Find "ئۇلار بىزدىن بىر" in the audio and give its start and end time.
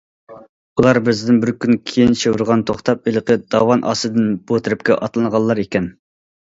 0.79-1.51